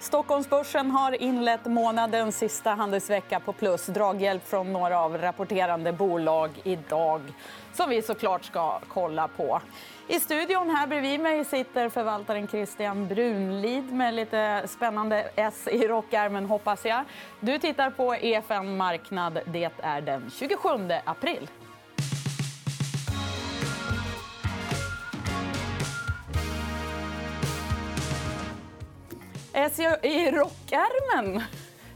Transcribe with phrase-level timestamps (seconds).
[0.00, 3.86] Stockholmsbörsen har inlett månadens sista handelsvecka på plus.
[3.86, 7.20] Draghjälp från några av rapporterande bolag idag
[7.72, 9.60] som vi såklart ska kolla på.
[10.08, 16.46] I studion här bredvid mig sitter förvaltaren Christian Brunlid med lite spännande S i rockärmen,
[16.46, 17.04] hoppas jag.
[17.40, 19.38] Du tittar på EFN Marknad.
[19.46, 20.68] Det är den 27
[21.04, 21.48] april.
[29.60, 31.42] S i rockärmen.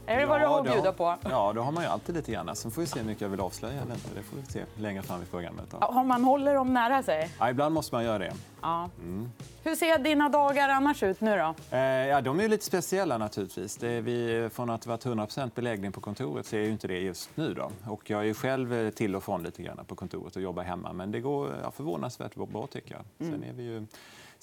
[0.05, 1.15] Är det vad du har att bjuda på?
[1.23, 2.55] Ja, det har man ju alltid lite grann.
[2.55, 4.09] Sen får vi se hur mycket jag vill avslöja eller inte.
[4.15, 5.65] Det får vi se längre fram i programmet.
[5.71, 5.77] Då.
[5.81, 7.29] Ja, man håller dem nära sig?
[7.39, 8.33] Ja, ibland måste man göra det.
[8.61, 8.89] Ja.
[8.99, 9.31] Mm.
[9.63, 11.77] Hur ser dina dagar annars ut nu då?
[11.77, 13.77] Eh, ja, de är lite speciella naturligtvis.
[13.77, 16.99] Det är vi, från att det varit 100 beläggning på kontoret så är inte det
[16.99, 17.53] just nu.
[17.53, 17.71] Då.
[17.87, 20.93] Och jag är själv till och från lite grann på kontoret och jobbar hemma.
[20.93, 23.27] Men det går ja, förvånansvärt bra tycker jag.
[23.27, 23.33] Mm.
[23.33, 23.85] Sen är vi ju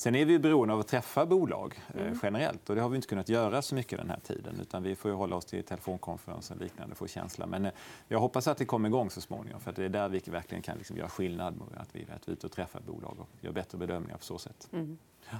[0.00, 2.18] Sen är vi beroende av att träffa bolag eh, mm.
[2.22, 2.70] generellt.
[2.70, 4.60] och Det har vi inte kunnat göra så mycket den här tiden.
[4.60, 7.46] utan Vi får hålla oss till telefonkonferenser och liknande för känsla.
[7.46, 7.72] Men eh,
[8.08, 9.60] jag hoppas att det kommer igång så småningom.
[9.60, 11.62] För Det är där vi verkligen kan liksom göra skillnad.
[11.76, 14.68] Att vi är ute och träffar bolag och gör bättre bedömningar på så sätt.
[14.72, 14.98] Mm.
[15.30, 15.38] Ja.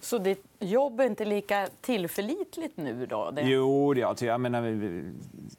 [0.00, 3.06] Så ditt jobb är inte lika tillförlitligt nu?
[3.06, 3.30] Då?
[3.30, 3.42] Det...
[3.42, 4.62] Jo, det, alltså, jag menar,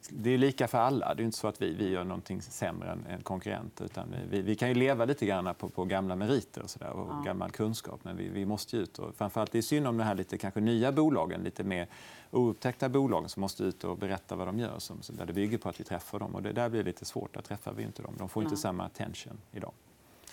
[0.09, 1.13] det är lika för alla.
[1.13, 3.81] Det är inte så att vi, vi gör någonting sämre än en konkurrent.
[3.81, 6.91] Utan vi, vi kan ju leva lite grann på, på gamla meriter och, så där,
[6.91, 7.23] och ja.
[7.25, 7.99] gammal kunskap.
[8.03, 8.99] Men vi, vi måste ut.
[8.99, 11.88] Och framförallt det är synd om de här lite kanske nya bolagen, lite mer
[12.31, 14.80] oupptäckta bolagen som måste ut och berätta vad de gör.
[14.80, 16.35] Som, där det bygger på att vi träffar dem.
[16.35, 17.33] Och det där blir lite svårt.
[17.33, 18.13] Där träffar vi inte dem.
[18.17, 18.58] De får inte ja.
[18.58, 19.71] samma attention idag.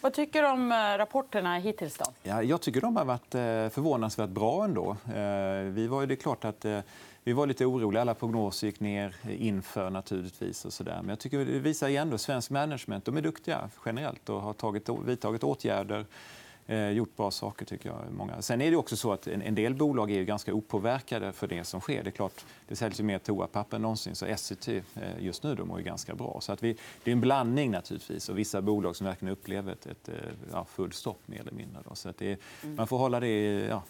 [0.05, 1.99] Vad tycker du om eh, rapporterna hittills?
[1.99, 2.05] Då?
[2.23, 4.65] Ja, jag tycker de har varit eh, förvånansvärt bra.
[4.65, 4.97] ändå.
[5.07, 6.65] Eh, vi var, ju, det klart att
[7.25, 8.01] vi var lite oroliga.
[8.01, 9.91] Alla prognoser gick ner inför.
[9.91, 10.65] naturligtvis.
[10.65, 10.97] Och så där.
[11.01, 14.53] Men jag tycker det visar igen att svensk management de är duktiga generellt och har
[14.53, 16.07] tagit, vidtagit åtgärder
[16.67, 17.65] eh, gjort bra saker.
[17.65, 17.99] tycker jag.
[18.11, 18.43] Många.
[18.43, 21.81] Sen är det också så att en, del bolag är ganska opåverkade för det som
[21.81, 22.03] sker.
[22.03, 24.15] Det är klart, det säljs mer toapapper än någonsin.
[24.15, 26.39] Så Essity eh, just nu de mår ganska bra.
[26.41, 28.29] Så att vi, det är en blandning naturligtvis.
[28.29, 30.15] Och vissa bolag som verkligen upplever ett, ett eh,
[30.53, 31.83] ja, fullt stopp mer eller mindre.
[31.89, 31.95] Då.
[31.95, 32.77] Så att det, mm.
[32.77, 33.83] Man får hålla det ja,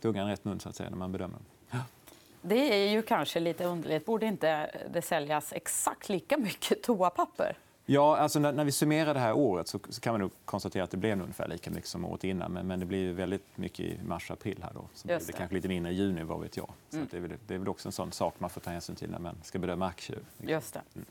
[0.00, 1.38] tungan rätt mun så att säga, när man bedömer.
[1.70, 1.78] Ja.
[2.42, 4.06] Det är ju kanske lite underligt.
[4.06, 7.56] Borde inte det säljas exakt lika mycket toapapper?
[7.90, 10.84] Ja, alltså när, när, vi summerar det här året så, så kan man nog konstatera
[10.84, 12.52] att det blev ungefär lika mycket som året innan.
[12.52, 14.58] Men, men det blir väldigt mycket i mars-april.
[14.62, 14.84] här då.
[14.94, 15.26] Så det.
[15.26, 16.70] det kanske lite mindre i juni, vad vet jag.
[16.90, 17.08] Så mm.
[17.10, 19.10] det, är väl, det är väl också en sån sak man får ta hänsyn till
[19.10, 20.18] när man ska bedöma aktier.
[20.38, 20.80] Just det.
[20.94, 21.06] Mm.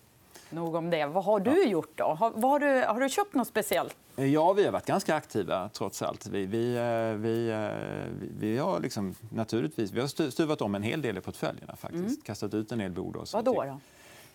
[0.49, 1.05] Nog om det.
[1.05, 1.91] Vad har du gjort?
[1.95, 2.03] då?
[2.03, 3.97] Har, har, du, har du köpt något speciellt?
[4.15, 6.27] Ja, vi har varit ganska aktiva, trots allt.
[6.27, 10.83] Vi, vi, eh, vi, eh, vi, vi har liksom, naturligtvis vi har stuvat om en
[10.83, 11.75] hel del i portföljerna.
[11.75, 12.03] Faktiskt.
[12.03, 12.21] Mm.
[12.23, 13.27] Kastat ut en del bolag.
[13.33, 13.63] Vad då?
[13.63, 13.79] då?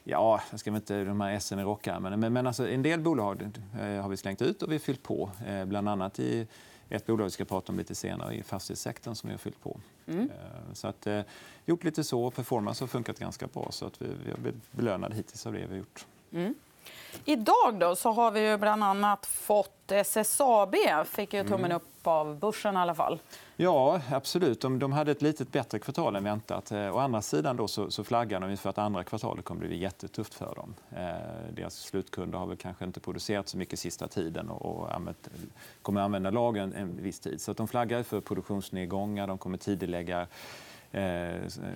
[0.04, 2.20] Ja, jag ska inte de här S i rockärmen.
[2.20, 3.42] Men, men alltså, en del bolag
[3.80, 5.30] eh, har vi slängt ut och vi fyllt på.
[5.46, 6.46] Eh, bland annat i
[6.88, 9.80] ett bolag vi ska prata om lite senare i fastighetssektorn som vi har fyllt på.
[10.06, 10.20] Mm.
[10.20, 11.06] Eh, så att,
[11.66, 12.30] gjort lite så.
[12.30, 13.68] Performance har funkat ganska bra.
[13.70, 16.06] så att vi, vi har blivit belönade hittills av det vi har gjort.
[16.32, 16.54] Mm.
[17.24, 20.74] Idag då, så har vi bland annat fått SSAB.
[21.06, 21.76] fick ju tummen mm.
[21.76, 22.74] upp av börsen.
[22.74, 23.18] I alla fall.
[23.56, 24.60] Ja, absolut.
[24.60, 26.72] De, de hade ett lite bättre kvartal än väntat.
[26.72, 29.68] Eh, å andra sidan då så, så flaggar de för att andra kvartalet kommer att
[29.68, 30.74] bli jättetufft för dem.
[30.90, 35.28] Eh, deras slutkunder har väl kanske inte producerat så mycket sista tiden och, och använt,
[35.82, 37.40] kommer att använda lagen en viss tid.
[37.40, 39.26] Så att de flaggar för produktionsnedgångar.
[39.26, 40.26] De kommer tidigarelägga Eh,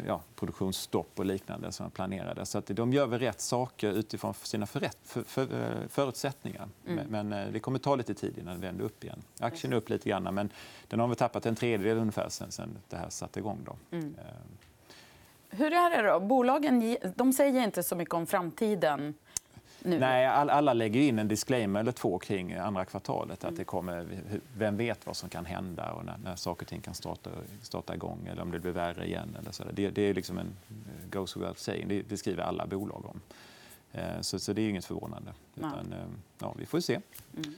[0.07, 2.47] ja, produktionsstopp och liknande som planerade.
[2.47, 6.69] Så att de gör väl rätt saker utifrån sina förrätt, för, för, eh, förutsättningar.
[6.87, 7.07] Mm.
[7.11, 9.23] Men, men, eh, det kommer ta lite tid innan det vänder upp igen.
[9.41, 10.51] Aktien är upp lite grann, men
[10.89, 13.59] den har väl tappat en tredjedel ungefär sen, sen det här satte igång.
[13.65, 13.97] Då.
[13.97, 14.17] Mm.
[15.51, 16.21] Hur är det då?
[16.21, 19.15] Bolagen de säger inte så mycket om framtiden
[19.87, 19.99] nu?
[19.99, 23.45] Nej, alla lägger in en disclaimer eller två kring andra kvartalet.
[23.45, 24.07] Att det kommer,
[24.57, 27.31] vem vet vad som kan hända och när, när saker och ting kan starta,
[27.63, 29.37] starta igång eller om det blir värre igen.
[29.41, 29.65] Eller så.
[29.73, 30.57] Det, det är liksom en
[31.11, 31.89] goes without saying.
[31.89, 33.21] Det, det skriver alla bolag om.
[33.93, 35.33] Eh, så, så det är inget förvånande.
[35.55, 36.07] Utan, eh,
[36.39, 37.01] ja, vi får se.
[37.37, 37.55] Mm.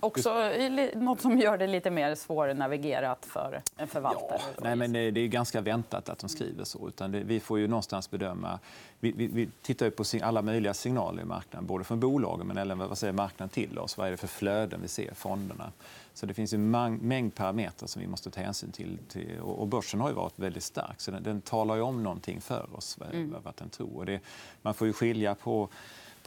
[0.00, 0.50] Också
[0.94, 4.40] något som gör det lite mer svårnavigerat för en förvaltare.
[4.56, 6.88] Ja, nej, men det är ganska väntat att de skriver så.
[6.88, 8.58] Utan det, vi får ju någonstans bedöma...
[9.00, 12.78] Vi, vi, vi tittar på alla möjliga signaler i marknaden, både från bolagen men även
[12.78, 13.96] vad säger marknaden till oss.
[13.96, 15.14] Vad är det för flöden vi ser?
[15.14, 15.72] Fonderna.
[16.14, 16.70] Så det finns en
[17.00, 18.98] mängd parametrar som vi måste ta hänsyn till.
[19.40, 21.00] Och börsen har ju varit väldigt stark.
[21.00, 23.34] Så den, den talar ju om någonting för oss, mm.
[23.44, 23.96] vad den tror.
[23.96, 24.20] Och det,
[24.62, 25.68] man får ju skilja på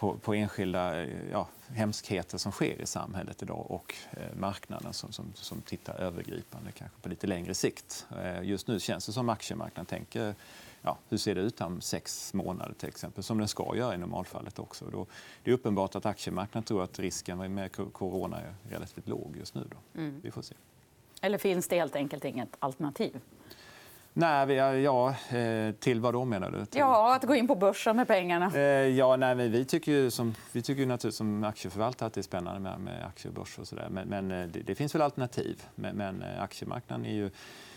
[0.02, 5.26] på, på enskilda ja, hemskheter som sker i samhället idag och eh, marknaden som, som,
[5.36, 8.06] som tittar övergripande, kanske på lite längre sikt.
[8.24, 10.36] Eh, just nu känns det som aktiemarknaden tänker
[10.82, 13.98] ja, hur ser det ut om sex månader, till exempel, som den ska göra i
[13.98, 14.60] normalfallet.
[14.60, 14.86] också.
[14.92, 15.06] Då,
[15.44, 19.68] det är uppenbart att aktiemarknaden tror att risken med corona är relativt låg just nu.
[19.72, 20.02] Då.
[20.02, 20.22] Mm.
[20.24, 20.56] Vi får se.
[21.22, 23.20] Eller finns det helt enkelt inget alternativ?
[24.14, 26.66] Nej, vi, ja, eh, till vad då menar du?
[26.66, 26.80] Till...
[26.80, 28.52] Ja, att gå in på börsen med pengarna.
[28.56, 32.24] Eh, ja, nej, vi tycker ju som, vi tycker naturligtvis som aktieförvaltare att det är
[32.24, 33.88] spännande med, med aktier och och sådär.
[33.92, 35.64] Men, men det, det, finns väl alternativ.
[35.76, 37.30] Men, men aktiemarknaden är ju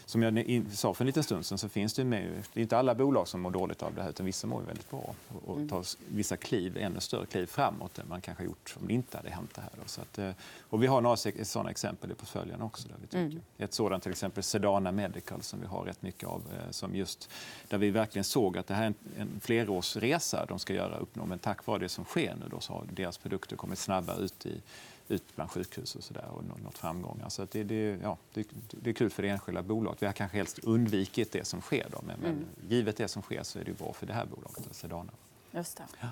[0.06, 2.78] som jag sa för en liten stund sen så finns det med, det är inte
[2.78, 5.14] alla bolag som mår dåligt av det här utan vissa mår väldigt bra
[5.46, 5.68] och mm.
[5.68, 9.30] tar vissa kliv, ännu större kliv framåt än man kanske gjort om det inte hade
[9.30, 9.70] hänt det här.
[9.86, 10.30] Så att, eh,
[10.70, 12.88] och vi har några sådana exempel i portföljen också.
[12.88, 13.24] Där vi tycker.
[13.24, 13.40] Mm.
[13.58, 17.30] Ett sådant till exempel Sedana Medical som vi har rätt mycket av eh, som just
[17.68, 21.26] där vi verkligen såg att det här är en, en flerårsresa de ska göra uppnå
[21.26, 24.46] men tack vare det som sker nu då så har deras produkter kommit snabbare ut
[24.46, 24.60] i
[25.08, 27.28] ut bland sjukhus och, så där, och nått framgångar.
[27.28, 30.02] Så det, det, ja, det, det, är kul för det enskilda bolaget.
[30.02, 31.86] Vi har kanske helst undvikit det som sker.
[31.90, 32.46] Då, men, mm.
[32.56, 35.12] men givet det som sker så är det bra för det här bolaget, Sedana.
[35.50, 35.84] Just det.
[36.00, 36.08] Ja.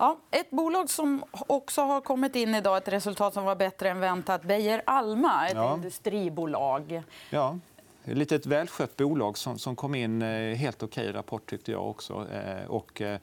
[0.00, 4.00] Ja, ett bolag som också har kommit in idag, ett resultat som var bättre än
[4.00, 4.42] väntat.
[4.42, 5.74] Beijer Alma, ett ja.
[5.74, 7.02] industribolag.
[7.30, 7.58] Ja,
[8.04, 12.26] ett litet välskött bolag som, som kom in eh, helt okej rapport tyckte jag också.
[12.32, 13.18] Eh, och, eh,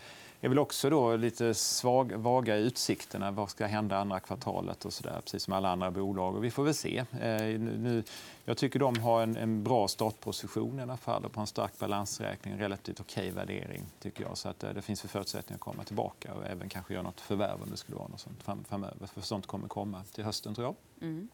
[0.46, 3.32] är väl också då lite svag, vaga i utsikterna.
[3.32, 4.86] Vad ska hända andra kvartalet?
[4.86, 6.36] och så där, Precis som alla andra bolag.
[6.36, 6.98] Och vi får väl se.
[6.98, 8.04] Eh, nu,
[8.46, 11.80] jag tycker de har en, en, bra startposition i alla fall och på en stark
[11.80, 12.54] balansräkning.
[12.54, 13.82] En relativt okej värdering.
[14.02, 14.38] tycker jag.
[14.38, 17.22] Så att, eh, det finns för förutsättningar att komma tillbaka och även kanske göra något
[17.22, 19.08] förvärv om det skulle vara något sånt fram, framöver.
[19.08, 20.76] För sånt kommer komma till hösten, tror jag.
[21.08, 21.28] Mm.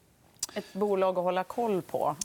[0.53, 2.15] Ett bolag att hålla koll på?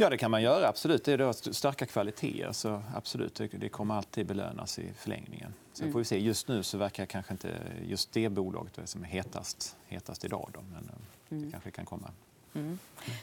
[0.00, 0.68] Ja, det kan man göra.
[0.68, 1.04] absolut.
[1.04, 2.52] Det är starka kvaliteter.
[2.52, 5.54] Så absolut, det kommer alltid belönas i förlängningen.
[5.72, 5.92] Sen mm.
[5.92, 6.18] får vi se.
[6.18, 7.48] Just nu så verkar kanske inte
[7.86, 10.50] just det bolaget som är hetast, hetast idag.
[10.54, 11.44] Då, men eh, mm.
[11.44, 12.10] det kanske kan komma.
[12.54, 12.78] Mm.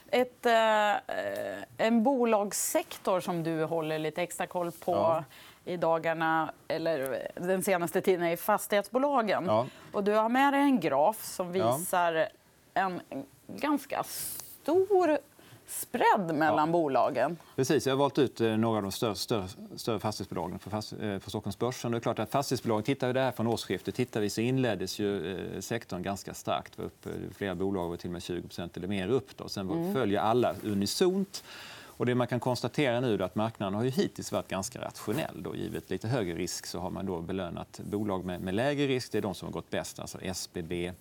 [0.07, 5.24] Ett, eh, en bolagssektor som du håller lite extra koll på ja.
[5.66, 9.45] i dagarna, eller den senaste tiden, är fastighetsbolagen.
[9.45, 9.68] Ja.
[9.92, 12.27] Och du har med dig en graf som visar ja.
[12.74, 13.01] en
[13.48, 15.18] ganska stor
[15.67, 16.73] spread mellan ja.
[16.73, 17.38] bolagen.
[17.56, 17.85] Precis.
[17.85, 21.19] Jag har valt ut eh, några av de större, större, större fastighetsbolagen för, fast, eh,
[21.27, 21.91] Stockholmsbörsen.
[21.91, 25.35] Det är klart att fastighetsbolagen, tittar vi där från årsskiftet, tittar vi så inleddes ju
[25.35, 26.77] eh, sektorn ganska starkt.
[26.77, 29.38] Var upp, flera bolag var till och med 20% eller mer upp.
[29.38, 29.50] Då.
[29.50, 29.94] Sen mm.
[29.94, 31.44] följer alla unisont.
[31.97, 35.44] Och det man kan konstatera nu är att marknaden har ju hittills varit ganska rationell.
[35.44, 35.56] Då.
[35.56, 39.12] Givet lite högre risk så har man då belönat bolag med, med lägre risk.
[39.12, 40.00] Det är de som har gått bäst.
[40.00, 40.91] Alltså SBB,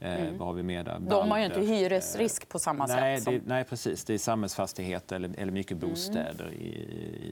[0.00, 0.38] mm.
[0.38, 0.98] Vad har vi mer där?
[0.98, 3.24] De har ju inte hyresrisk på samma nej, sätt.
[3.24, 3.34] Som...
[3.34, 4.04] Det, nej, precis.
[4.04, 5.90] Det är samhällsfastigheter eller, eller mycket mm.
[5.90, 6.60] bostäder mm.
[6.60, 6.66] i,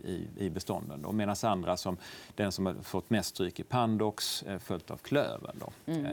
[0.04, 1.06] i, i bestånden.
[1.12, 1.96] Medan andra, som
[2.34, 5.56] den som har fått mest stryk i Pandox, eh, följt av Klövern.
[5.60, 5.92] Då.
[5.92, 6.06] Mm.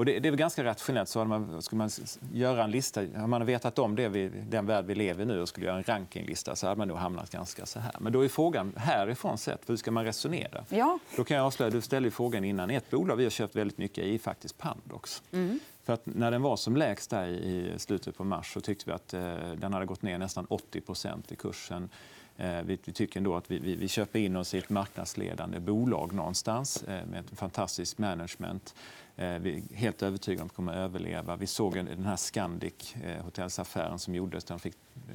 [0.00, 1.08] Och det, det, är ganska rationellt.
[1.08, 1.90] Så man, skulle man
[2.32, 5.40] göra en lista, om man vetat om det vi, den värld vi lever i nu
[5.40, 7.92] och skulle göra en rankinglista så hade man nog hamnat ganska så här.
[8.00, 10.64] Men då är frågan härifrån sett, hur ska man resonera?
[10.68, 10.98] Ja.
[11.16, 14.04] Då kan jag avslöja, du ställde frågan innan, ett bolag vi har köpt väldigt mycket
[14.04, 15.22] i faktiskt Pandox.
[15.32, 15.60] Mm.
[15.82, 18.92] För att när den var som lägst där i slutet på mars så tyckte vi
[18.92, 21.88] att eh, den hade gått ner nästan 80% i kursen.
[22.36, 25.60] Eh, vi, vi, tycker ändå att vi, vi, vi, köper in oss i ett marknadsledande
[25.60, 28.74] bolag någonstans eh, med ett fantastiskt management.
[29.20, 31.36] Eh, vi är helt övertygade om att de kommer att överleva.
[31.36, 34.44] Vi såg den här Scandic eh, hotellsaffären som gjordes.
[34.44, 34.74] De fick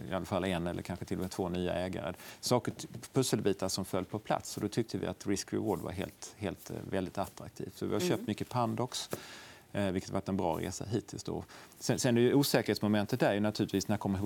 [0.09, 2.13] i alla fall en eller kanske till och med två nya ägare.
[2.39, 2.73] Saker,
[3.13, 4.57] pusselbitar som föll på plats.
[4.57, 7.77] Och då tyckte vi att risk-reward var helt, helt, eh, väldigt attraktivt.
[7.77, 8.25] Så vi har köpt mm.
[8.27, 9.09] mycket Pandox.
[9.71, 11.23] Eh, vilket har varit en bra resa hittills.
[11.23, 11.43] Då.
[11.79, 14.19] Sen, sen är osäkerhetsmomentet där är naturligtvis när kommer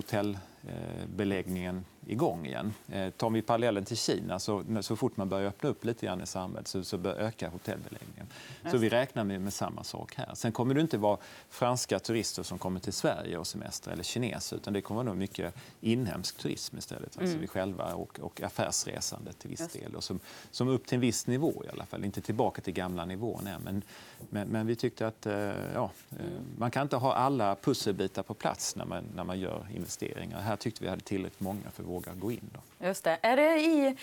[0.61, 2.73] hotellbeläggningen igång igen.
[2.88, 6.22] Eh, tar vi parallellen till Kina, så, så fort man börjar öppna upp lite grann
[6.22, 8.27] i samhället så, så ökar hotellbeläggningen.
[8.72, 10.36] Så vi räknar med, med samma sak här.
[10.36, 11.17] Sen kommer det inte vara
[11.50, 15.55] franska turister som kommer till Sverige och semester eller kineser utan det kommer vara mycket
[15.81, 17.17] inhemsk turism istället.
[17.17, 17.41] Alltså mm.
[17.41, 19.95] vi själva och, och affärsresande till viss del.
[19.95, 20.19] Och som,
[20.51, 22.05] som upp till en viss nivå i alla fall.
[22.05, 23.62] Inte tillbaka till gamla nivån än.
[23.62, 23.84] Men,
[24.29, 25.34] men, men vi tyckte att eh,
[25.74, 26.31] ja, mm.
[26.57, 30.41] man kan inte ha alla pusselbitar på plats när man, när man gör investeringar.
[30.50, 32.50] Här tyckte vi hade tillräckligt många för att våga gå in.
[32.53, 32.86] Då.
[32.86, 33.18] Just det.
[33.22, 33.96] Är, det i,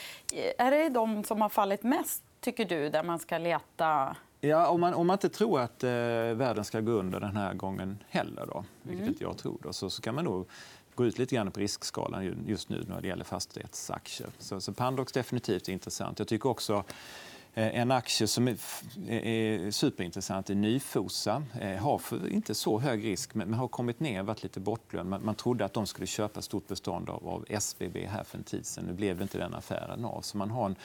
[0.59, 4.81] är det de som har fallit mest, tycker du, där man ska leta Ja, om,
[4.81, 8.47] man, om man inte tror att eh, världen ska gå under den här gången heller,
[8.47, 9.13] då, vilket mm.
[9.13, 10.49] inte jag tror, då, så, så kan man nog
[10.95, 14.31] gå ut lite grann på riskskalan just nu när det gäller fastighetsaktier.
[14.39, 16.19] Så, så Pandox definitivt intressant.
[16.19, 16.85] Jag tycker också
[17.59, 21.43] Eh, en aktie som är superintressant är Nyfosa.
[21.61, 25.11] Eh, har inte så hög risk, men har kommit ner och varit lite bortglömd.
[25.11, 28.67] Man trodde att de skulle köpa ett stort bestånd av SBB här för en tid
[28.67, 28.85] sen.
[28.85, 30.23] Nu blev inte den affären av.
[30.23, 30.77] Så man har en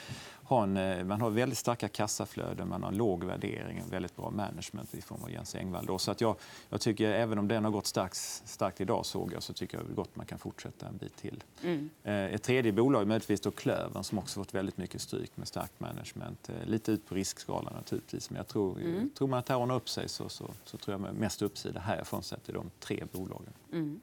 [0.51, 4.29] har en, eh, man har väldigt starka kassaflöden, man har låg värdering och väldigt bra
[4.29, 5.99] management i form av Jens Engvall.
[5.99, 6.35] Så att jag,
[6.69, 8.15] jag tycker, även om den har gått starkt,
[8.45, 11.43] starkt idag, såg jag, så tycker jag gott man kan fortsätta en bit till.
[11.63, 11.89] Mm.
[12.03, 15.47] Eh, ett tredje bolag är möjligtvis då Klövern som också fått väldigt mycket stryk med
[15.47, 16.49] starkt management.
[16.49, 19.09] Eh, lite ut på riskskalan naturligtvis, men jag tror, mm.
[19.09, 22.23] tror man att det ordnar upp sig så, så, så tror jag mest uppsida härifrån
[22.23, 23.53] sett i de tre bolagen.
[23.71, 24.01] Mm.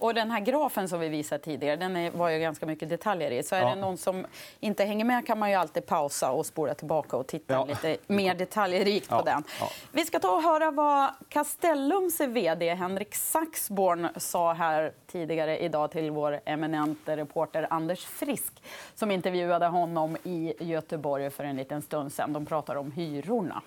[0.00, 3.42] Och den här grafen som vi visade tidigare, den var ju ganska mycket detaljer i.
[3.42, 3.68] Så är ja.
[3.68, 4.26] det någon som
[4.60, 7.64] inte hänger med kan man ju alltid pausa och spola tillbaka och titta ja.
[7.64, 9.44] lite mer detaljrikt på den.
[9.92, 16.10] Vi ska ta och höra vad Castellums vd Henrik Saxborn sa här tidigare idag till
[16.10, 18.62] vår eminente reporter Anders Frisk
[18.94, 22.32] som intervjuade honom i Göteborg för en liten stund sen.
[22.32, 23.62] De pratar om hyrorna.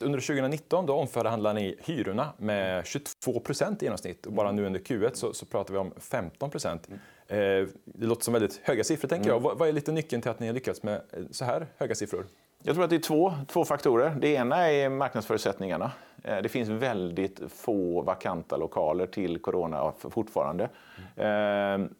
[0.00, 4.26] Under 2019 då omförhandlar ni hyrorna med 22 procent i genomsnitt.
[4.26, 6.88] Och bara nu under Q1 så, så pratar vi om 15 procent.
[6.88, 7.62] Mm.
[7.62, 9.08] Eh, det låter som väldigt höga siffror.
[9.08, 9.44] tänker jag.
[9.44, 9.58] Mm.
[9.58, 12.26] Vad är lite nyckeln till att ni har lyckats med eh, så här höga siffror?
[12.62, 14.16] Jag tror att det är två, två faktorer.
[14.20, 15.92] Det ena är marknadsförutsättningarna.
[16.24, 20.68] Eh, det finns väldigt få vakanta lokaler till corona fortfarande.
[21.16, 21.94] Mm.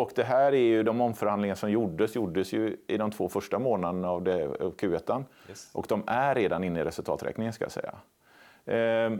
[0.00, 3.58] Och det här är ju de omförhandlingar som gjordes, gjordes ju i de två första
[3.58, 5.24] månaderna av, det, av Q1.
[5.48, 5.70] Yes.
[5.72, 7.94] Och de är redan inne i resultaträkningen ska jag säga.
[8.64, 9.12] Eh,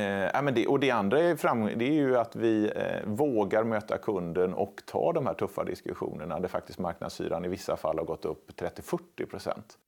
[0.00, 3.64] eh, men det, och det andra är, fram, det är ju att vi eh, vågar
[3.64, 8.04] möta kunden och ta de här tuffa diskussionerna där faktiskt marknadshyran i vissa fall har
[8.04, 9.78] gått upp 30-40 procent.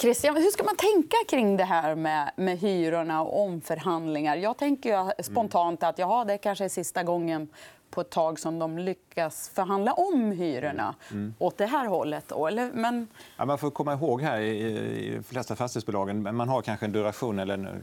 [0.00, 4.36] Christian, hur ska man tänka kring det här med, med hyrorna och omförhandlingar?
[4.36, 7.48] Jag tänker spontant att jaha, det kanske är sista gången
[7.90, 11.22] på ett tag som de lyckas förhandla om hyrorna mm.
[11.22, 11.34] mm.
[11.38, 12.28] åt det här hållet.
[12.28, 12.72] Då, eller?
[12.72, 13.08] Men...
[13.36, 17.38] Ja, man får komma ihåg här i de flesta fastighetsbolagen man har kanske en duration
[17.38, 17.82] eller en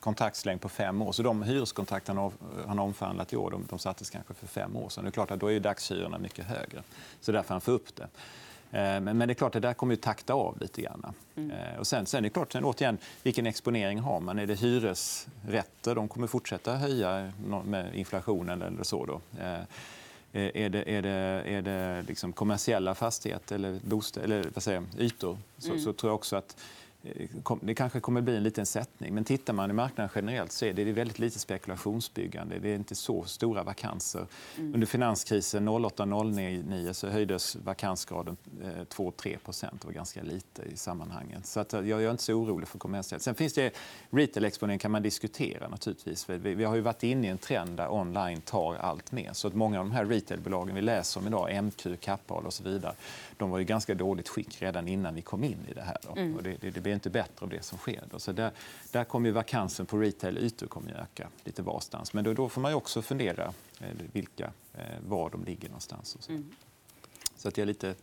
[0.00, 1.12] kontraktslängd på fem år.
[1.12, 4.88] Så de hyreskontrakt han har omförhandlat i år de, de sattes kanske för fem år
[4.88, 5.04] sedan.
[5.04, 6.82] Det är klart att då är dagshyrorna mycket högre.
[7.20, 8.08] Så därför han får upp det.
[8.72, 11.12] Eh, men, det är klart, det där kommer ju takta av lite grann.
[11.36, 11.50] Mm.
[11.50, 14.38] Eh, och sen, sen är det klart, sen, återigen, vilken exponering har man?
[14.38, 15.94] Är det hyresrätter?
[15.94, 17.32] De kommer fortsätta höja
[17.64, 19.06] med inflationen eller så.
[19.06, 19.20] Då.
[19.40, 19.60] Eh,
[20.32, 25.38] är det, är det, är det liksom kommersiella fastigheter eller, bostad, eller vad säger, ytor
[25.58, 25.80] så, mm.
[25.80, 26.56] så tror jag också att
[27.60, 29.14] det kanske kommer bli en liten sättning.
[29.14, 32.58] Men tittar man i marknaden generellt så är det väldigt lite spekulationsbyggande.
[32.58, 34.26] Det är inte så stora vakanser.
[34.56, 34.74] Mm.
[34.74, 38.36] Under finanskrisen 08-09 så höjdes vakansgraden
[38.88, 41.46] 2-3 eh, Det var ganska lite i sammanhanget.
[41.46, 43.22] Så att jag är inte så orolig för kommersiellt.
[43.22, 43.74] Sen finns det
[44.10, 46.28] retail-exponering kan man diskutera naturligtvis.
[46.28, 49.32] Vi har ju varit inne i en trend där online tar allt mer.
[49.32, 52.64] Så att många av de här retailbolagen vi läser om idag, MQ, Kappahl och så
[52.64, 52.94] vidare,
[53.36, 55.98] de var i ganska dåligt skick redan innan vi kom in i det här.
[56.16, 56.36] Mm.
[56.36, 58.04] Och det, det, det, blir inte bättre av det som sker.
[58.10, 58.18] Då.
[58.18, 58.52] Så där,
[58.92, 62.12] där kommer vakansen på retail-ytor kommer öka lite varstans.
[62.12, 66.14] Men då, då får man också fundera eh, vilka, eh, var de ligger någonstans.
[66.14, 66.32] Och så.
[66.32, 66.50] Mm.
[67.36, 67.94] så att jag lite,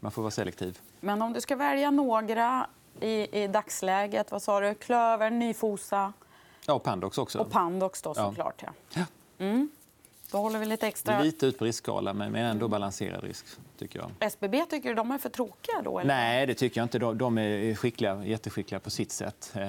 [0.00, 0.78] man får vara selektiv.
[1.00, 2.66] Men om du ska välja några
[3.00, 4.74] i, i dagsläget, vad sa du?
[4.74, 6.12] Klöver, Nyfosa?
[6.66, 7.38] Ja, och Pandox också.
[7.38, 8.62] Och Pandox då såklart.
[8.62, 8.72] Ja.
[8.94, 9.04] ja.
[9.38, 9.70] Mm.
[10.30, 11.22] Då håller vi lite extra...
[11.22, 13.46] Lite ut på riskskala, men ändå balanserad risk.
[13.78, 14.10] Tycker jag.
[14.20, 15.82] SBB tycker du de är för tråkiga?
[15.84, 16.08] Då, eller?
[16.08, 16.98] Nej, det tycker jag inte.
[16.98, 19.52] De är skickliga, jätteskickliga på sitt sätt.
[19.54, 19.60] Eh,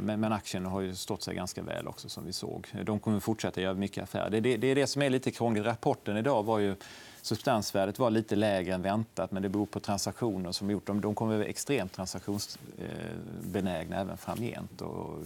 [0.00, 2.68] men aktien har ju stått sig ganska väl också, som vi såg.
[2.82, 4.40] De kommer fortsätta göra mycket affärer.
[4.40, 5.66] Det är det som är lite krångligt.
[5.66, 6.74] Rapporten idag var ju
[7.22, 11.00] substansvärdet var lite lägre än väntat, men det beror på transaktioner som gjort dem.
[11.00, 14.82] De kommer att vara extremt transaktionsbenägna även framgent.
[14.82, 15.18] Och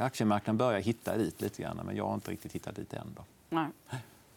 [0.00, 3.06] aktiemarknaden börjar hitta dit lite grann, men jag har inte riktigt hittat dit än.
[3.16, 3.22] Då.
[3.48, 3.66] Nej.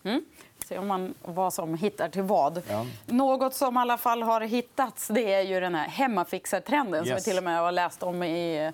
[0.03, 0.25] Mm.
[0.65, 2.61] Se om man, vad som hittar till vad.
[2.69, 2.85] Ja.
[3.05, 7.07] Något som i alla fall har hittats det är ju den här hemmafixartrenden yes.
[7.07, 8.71] som vi till och med har läst om i,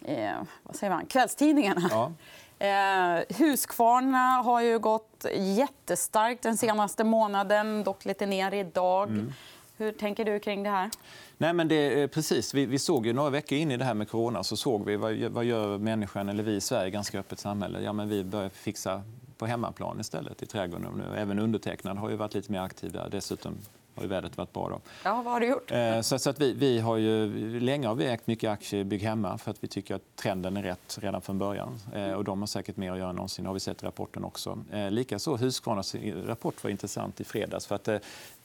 [0.00, 0.30] i
[0.62, 1.88] vad säger man, kvällstidningarna.
[1.90, 2.12] Ja.
[2.58, 9.08] Eh, Huskvarna har ju gått jättestarkt den senaste månaden, dock lite ner idag.
[9.08, 9.32] Mm.
[9.76, 10.90] Hur tänker du kring det här?
[11.38, 12.54] Nej, men det, precis.
[12.54, 14.96] Vi, vi, såg ju några veckor in i det här med corona så såg vi
[14.96, 17.80] vad, vad gör människan, eller vi i Sverige, ganska öppet samhälle.
[17.80, 19.02] Ja, men vi börjar fixa
[19.38, 21.02] på hemmaplan istället i trädgården.
[21.16, 23.08] Även undertecknad har ju varit lite mer aktiv där.
[23.10, 23.54] Dessutom
[23.94, 24.68] har ju vädret varit bra.
[24.68, 24.80] Då.
[25.04, 25.70] Ja, vad har du gjort?
[25.70, 28.84] Eh, så, så att vi, vi har ju, länge har vi ägt mycket aktier i
[28.84, 31.80] Bygg hemma för att vi tycker att trenden är rätt redan från början.
[31.94, 34.24] Eh, och de har säkert mer att göra än någonsin, har vi sett i rapporten
[34.24, 34.58] också.
[34.72, 35.94] Eh, likaså Husqvarnas
[36.26, 37.66] rapport var intressant i fredags.
[37.66, 37.88] För att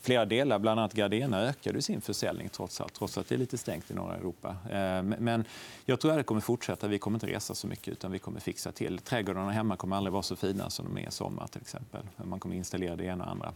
[0.01, 3.57] flera delar, bland annat Gardena, ökade sin försäljning trots allt, trots att det är lite
[3.57, 4.55] stängt i norra Europa.
[5.01, 5.45] Men
[5.85, 6.87] jag tror att det kommer fortsätta.
[6.87, 8.97] Vi kommer inte resa så mycket, utan vi kommer fixa till.
[8.99, 12.01] Trädgårdarna hemma kommer aldrig vara så fina som de är i sommar till exempel.
[12.15, 13.53] Man kommer installera det ena och andra.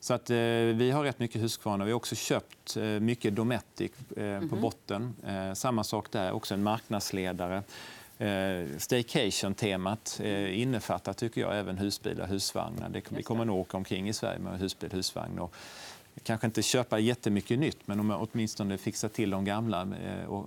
[0.00, 1.84] Så att, eh, vi har rätt mycket Husqvarna.
[1.84, 4.48] Vi har också köpt eh, mycket Dometic eh, mm -hmm.
[4.48, 4.62] på mhm.
[4.62, 5.14] botten.
[5.26, 7.62] Eh, samma sak där, också en marknadsledare.
[8.18, 12.88] Eh, Staycation-temat eh, innefattar tycker jag, även husbilar och husvagnar.
[12.88, 15.38] Det, vi kommer nog åka omkring i Sverige med husbil och husvagn.
[15.38, 15.54] Och
[16.22, 19.88] kanske inte köpa jättemycket nytt, men åtminstone fixa till de gamla.
[20.28, 20.46] Och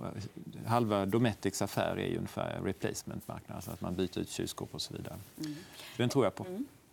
[0.66, 4.94] halva Dometics affär är ju ungefär replacement-marknad, alltså att man byter ut kylskåp och så
[4.94, 5.16] vidare.
[5.40, 5.54] Mm.
[5.96, 6.46] Den tror jag på.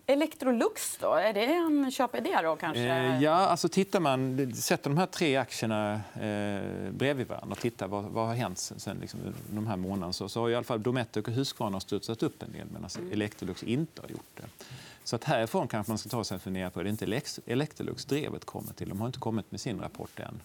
[0.05, 2.81] Electrolux då, är det en köpidé då kanske?
[2.81, 7.87] Eh, ja, alltså tittar man, sätter de här tre aktierna eh, bredvid varandra och tittar
[7.87, 10.83] vad, vad har hänt sen liksom, de här månaderna så, så har i alla fall
[10.83, 13.11] Dometic och Husqvarna studsat upp en del medan mm.
[13.11, 14.43] Electrolux inte har gjort det.
[15.03, 18.45] Så att härifrån kanske man ska ta sig en fundera på det är inte Electrolux-drevet
[18.45, 18.89] kommer till.
[18.89, 20.41] De har inte kommit med sin rapport än.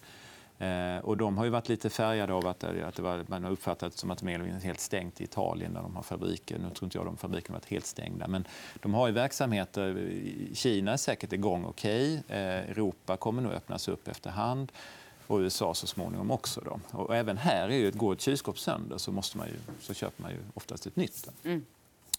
[0.58, 3.44] Eh, och de har ju varit lite färgade av att, eh, att det var, man
[3.44, 6.58] har uppfattat det som att de är helt stängt i Italien där de har fabriker.
[6.58, 8.28] Nu tror inte jag de fabrikerna varit helt stängda.
[8.28, 8.46] Men
[8.82, 10.10] de har ju verksamheter.
[10.54, 12.18] Kina är säkert igång okej.
[12.18, 12.38] Okay.
[12.38, 14.72] Eh, Europa kommer nog öppnas upp efterhand.
[15.26, 16.60] Och USA så småningom också.
[16.60, 16.80] Då.
[16.90, 20.22] Och även här är ju, går ett kylskåp sönder så, måste man ju, så köper
[20.22, 21.30] man ju oftast ett nytt.
[21.44, 21.64] Mm.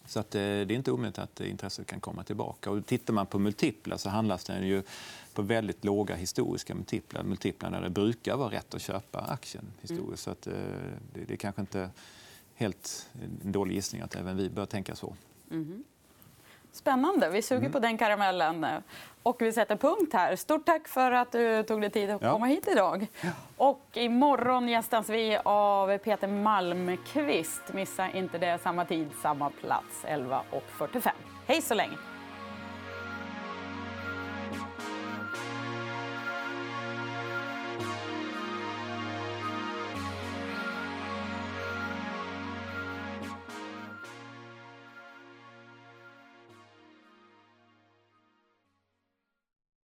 [0.08, 2.70] Så att, eh, det är inte omöjligt att intresset kan komma tillbaka.
[2.70, 4.82] Och tittar man på multiplar så handlas den ju
[5.34, 7.22] på väldigt låga historiska multiplar.
[7.22, 10.02] Multiplar där det brukar vara rätt att köpa aktien historiskt.
[10.02, 10.16] Mm.
[10.16, 10.52] Så att, eh,
[11.12, 11.90] det, det är kanske inte
[12.54, 13.08] helt
[13.44, 15.16] en dålig gissning att även vi bör tänka så.
[15.50, 15.84] Mm.
[16.72, 17.30] Spännande.
[17.30, 17.72] Vi suger mm.
[17.72, 18.66] på den karamellen.
[19.22, 20.36] Och vi sätter punkt här.
[20.36, 23.06] Stort tack för att du tog dig tid att komma hit idag.
[23.20, 23.30] Ja.
[23.56, 27.62] Och imorgon gästas vi av Peter Malmqvist.
[27.72, 28.58] Missa inte det.
[28.62, 30.04] Samma tid, samma plats.
[30.04, 31.10] 11.45.
[31.46, 31.96] Hej så länge.